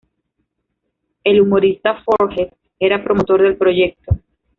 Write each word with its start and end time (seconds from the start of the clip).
El 1.23 1.41
humorista 1.41 2.01
Forges 2.03 2.51
era 2.79 3.03
promotor 3.03 3.43
del 3.43 3.55
proyecto. 3.55 4.17